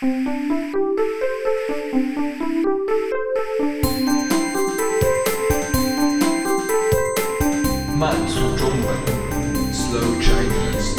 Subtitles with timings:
[0.00, 0.08] 慢
[8.26, 8.96] 速中文
[9.70, 10.96] ，Slow Chinese。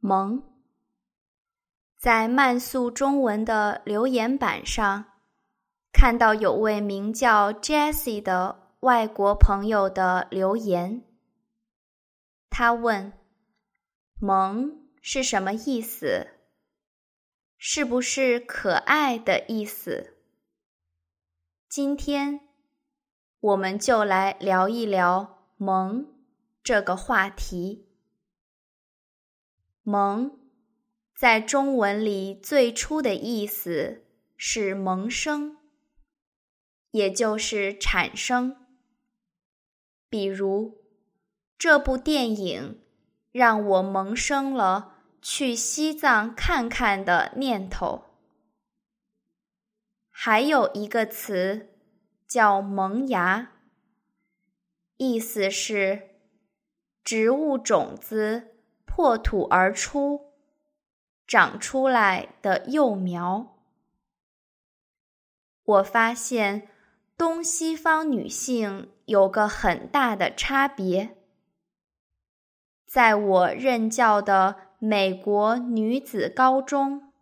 [0.00, 0.42] 萌，
[1.96, 5.11] 在慢速中文的留言板上，
[5.92, 11.04] 看到有位名叫 Jessie 的外国朋友的留言。
[12.50, 13.12] 他问
[14.18, 16.28] ：“萌是什么意思？
[17.56, 20.16] 是不是可爱的意思？”
[21.68, 22.40] 今天，
[23.40, 26.06] 我们就来聊一聊“萌”
[26.64, 27.86] 这个话题。
[29.82, 30.38] 萌，
[31.16, 34.04] 在中文里最初的意思
[34.36, 35.56] 是萌生，
[36.92, 38.56] 也就是产生。
[40.08, 40.80] 比如，
[41.58, 42.80] 这部电影
[43.32, 48.04] 让我萌生了去西藏看看的念头。
[50.08, 51.70] 还有一个词
[52.28, 53.50] 叫萌芽，
[54.96, 56.10] 意思是
[57.02, 58.50] 植物种子。
[58.94, 60.34] 破土而出，
[61.26, 63.56] 长出来的幼苗。
[65.64, 66.68] 我发现
[67.22, 71.16] 东西方女性有个很大的差别。
[72.84, 77.12] 在我任教的美国女子高中，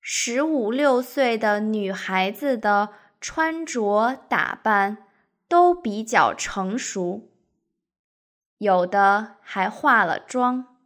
[0.00, 5.08] 十五六岁的女孩子的穿着打扮
[5.46, 7.28] 都比较成熟。
[8.56, 10.78] 有的还化了妆。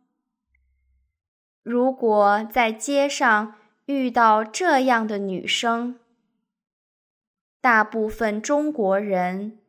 [1.63, 6.01] 如果在街上遇到这样的女生，
[7.61, 9.61] 大部分中国人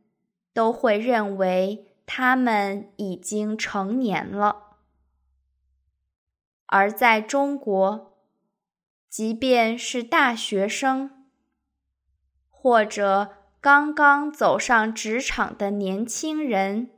[0.53, 4.77] 都会认为他们已经成年了。
[6.67, 8.17] 而在中国，
[9.09, 11.27] 即便是大学生
[12.47, 16.91] 或者刚刚走上职场的年轻人，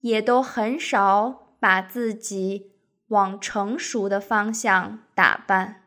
[0.00, 2.72] 也都很少把自己
[3.08, 5.82] 往成熟的方向打扮。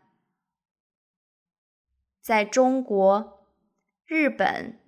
[2.21, 3.36] 在中国、
[4.07, 4.79] 日本、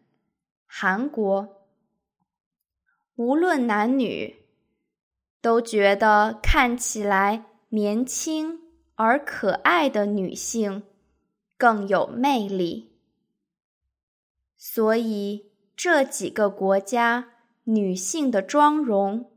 [0.65, 1.67] 韩国，
[3.15, 4.45] 无论男女，
[5.41, 8.61] 都觉得看起来年轻
[8.95, 10.83] 而可爱的女性
[11.57, 12.93] 更有魅力，
[14.55, 17.33] 所以这几个国家。
[17.65, 19.31] 女性的妆容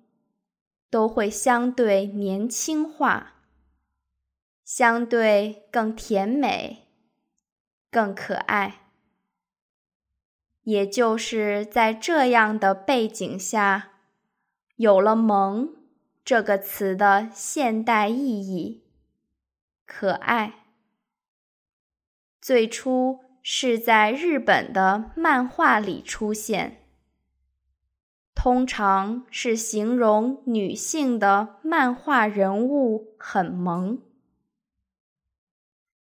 [0.89, 3.43] 都会相对年轻化，
[4.65, 6.89] 相对更甜美、
[7.91, 8.82] 更可爱。
[10.65, 13.91] 也就是在这样的背景下，
[14.77, 15.75] 有了“萌”
[16.25, 18.85] 这个词的现代意义——
[19.85, 20.67] 可爱。
[22.41, 26.79] 最初是在日本的漫画里出现。
[28.35, 34.01] 通常是形容女性的漫画人物很萌。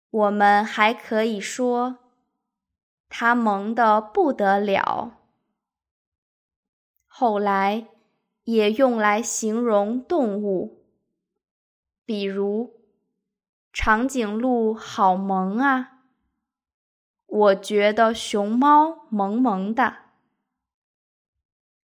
[0.09, 1.98] 我们还可以说，
[3.09, 5.18] 他萌的不得了。
[7.08, 7.88] 后来
[8.44, 10.86] 也用来形容动物，
[12.06, 12.80] 比如
[13.74, 15.98] 长颈鹿好萌啊。
[17.25, 19.98] 我觉得熊猫萌萌的。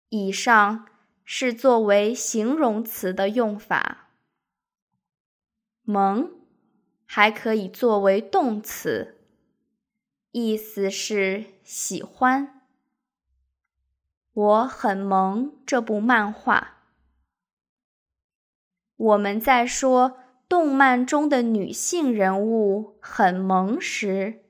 [0.08, 0.86] 以上
[1.24, 4.10] 是作为形容词的用法，
[5.82, 6.30] 萌
[7.04, 9.15] 还可以作为动词，
[10.38, 12.60] 意思是喜欢。
[14.34, 16.82] 我很萌这部漫画。
[18.96, 24.44] 我们在说动漫中的女性人物很萌时，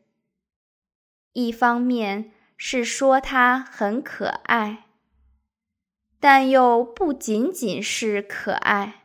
[1.33, 4.87] 一方面是说她很可爱。
[6.19, 9.05] 但又不仅仅是可爱。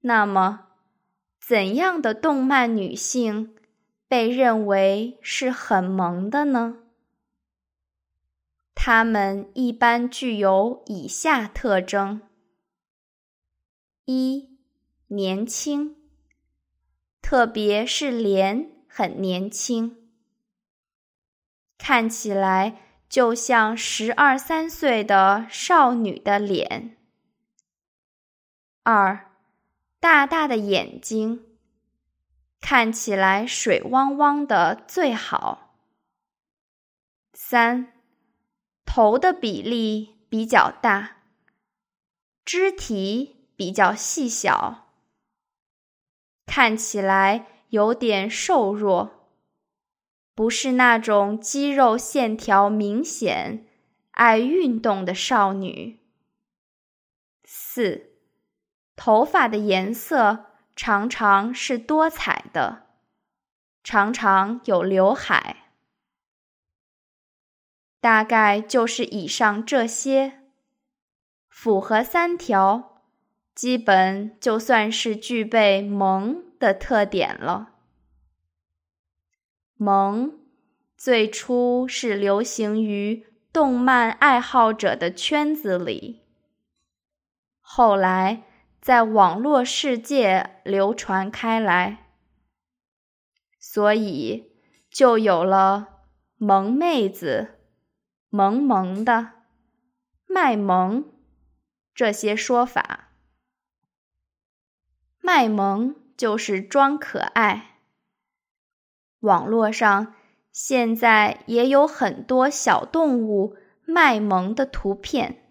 [0.00, 0.66] 那么，
[1.40, 3.56] 怎样的动漫女性
[4.08, 6.78] 被认为是很萌的呢？
[8.74, 12.22] 她们一般具有以下特征：
[14.04, 14.58] 一、
[15.08, 15.96] 年轻，
[17.20, 20.10] 特别是脸很年轻，
[21.76, 22.82] 看起来。
[23.08, 26.96] 就像十二三岁的少女的脸。
[28.82, 29.30] 二，
[30.00, 31.55] 大大的眼睛，
[32.60, 35.74] 看起来水汪汪的最好。
[37.32, 37.92] 三，
[38.84, 41.18] 头的比例比较大，
[42.44, 44.88] 肢体比较细小，
[46.46, 49.30] 看起来有点瘦弱，
[50.34, 53.66] 不是那种肌肉线条明显、
[54.12, 56.00] 爱运动的少女。
[57.44, 58.10] 四，
[58.96, 62.86] 头发的颜色常常是多彩的，
[63.82, 65.70] 常常有刘海。
[67.98, 70.42] 大概就是以上这些，
[71.48, 73.02] 符合三条，
[73.54, 77.72] 基本就算是具备萌的特点了。
[79.74, 80.38] 萌
[80.96, 86.22] 最初是流行于动漫爱好者的圈子里，
[87.60, 88.44] 后来
[88.86, 92.06] 在网络世界流传开来，
[93.58, 94.52] 所以
[94.88, 95.88] 就有了
[96.36, 97.58] 萌妹子。
[98.28, 99.32] 萌萌的，
[100.28, 101.04] 卖萌，
[101.96, 103.08] 这些说法。
[105.18, 107.80] 卖萌就是装可爱。
[109.18, 110.14] 网络上
[110.52, 115.50] 现在也有很多小动物卖萌的图片，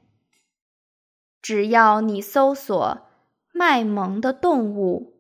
[1.42, 3.02] 只要你搜索
[3.58, 5.14] “卖萌的动物”，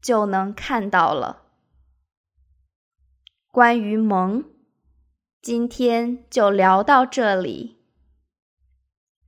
[0.00, 1.42] 就能看到了。
[3.50, 4.44] 关于萌。
[5.42, 7.78] 今天就聊到这里。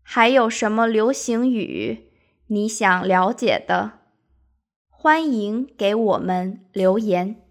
[0.03, 2.13] 还有什么流行语
[2.47, 3.99] 你想了解的？
[4.89, 7.48] 欢迎给我们留言。